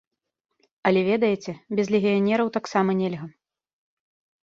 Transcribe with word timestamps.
Але 0.91 1.01
ведаеце, 1.11 1.51
без 1.77 1.87
легіянераў 1.99 2.53
таксама 2.59 2.91
нельга. 3.07 3.25